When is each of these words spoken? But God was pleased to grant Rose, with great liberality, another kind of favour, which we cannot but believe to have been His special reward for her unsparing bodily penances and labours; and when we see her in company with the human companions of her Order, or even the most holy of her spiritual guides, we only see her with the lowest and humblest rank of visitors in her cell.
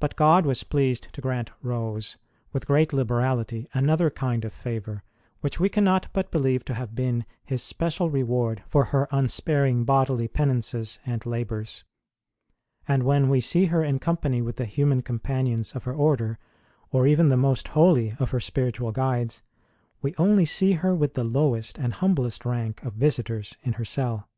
But 0.00 0.16
God 0.16 0.44
was 0.46 0.64
pleased 0.64 1.12
to 1.12 1.20
grant 1.20 1.52
Rose, 1.62 2.16
with 2.52 2.66
great 2.66 2.92
liberality, 2.92 3.68
another 3.72 4.10
kind 4.10 4.44
of 4.44 4.52
favour, 4.52 5.04
which 5.42 5.60
we 5.60 5.68
cannot 5.68 6.08
but 6.12 6.32
believe 6.32 6.64
to 6.64 6.74
have 6.74 6.96
been 6.96 7.24
His 7.44 7.62
special 7.62 8.10
reward 8.10 8.64
for 8.66 8.86
her 8.86 9.06
unsparing 9.12 9.84
bodily 9.84 10.26
penances 10.26 10.98
and 11.06 11.24
labours; 11.24 11.84
and 12.88 13.04
when 13.04 13.28
we 13.28 13.40
see 13.40 13.66
her 13.66 13.84
in 13.84 14.00
company 14.00 14.42
with 14.42 14.56
the 14.56 14.64
human 14.64 15.02
companions 15.02 15.70
of 15.76 15.84
her 15.84 15.94
Order, 15.94 16.40
or 16.90 17.06
even 17.06 17.28
the 17.28 17.36
most 17.36 17.68
holy 17.68 18.16
of 18.18 18.32
her 18.32 18.40
spiritual 18.40 18.90
guides, 18.90 19.42
we 20.02 20.16
only 20.18 20.46
see 20.46 20.72
her 20.72 20.96
with 20.96 21.14
the 21.14 21.22
lowest 21.22 21.78
and 21.78 21.92
humblest 21.94 22.44
rank 22.44 22.82
of 22.82 22.94
visitors 22.94 23.56
in 23.62 23.74
her 23.74 23.84
cell. 23.84 24.28